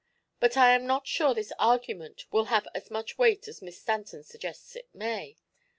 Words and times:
But 0.39 0.57
I 0.57 0.73
am 0.73 0.87
not 0.87 1.05
sure 1.05 1.35
this 1.35 1.53
argument 1.59 2.25
will 2.31 2.45
have 2.45 2.67
as 2.73 2.89
much 2.89 3.19
weight 3.19 3.47
as 3.47 3.61
Miss 3.61 3.79
Stanton 3.79 4.23
suggests 4.23 4.75
it 4.75 4.89
may. 4.95 5.37